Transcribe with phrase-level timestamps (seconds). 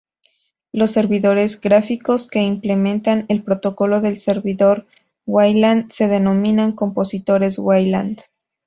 [0.71, 4.87] Los servidores gráficos que implementan el protocolo de servidor
[5.27, 8.19] Wayland se denominan Compositores Wayland.